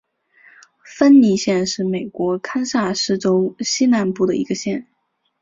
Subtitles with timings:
[0.83, 4.87] 芬尼县是美国堪萨斯州西南部的一个县。